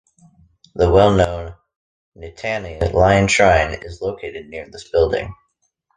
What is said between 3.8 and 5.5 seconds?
is located nearby this building.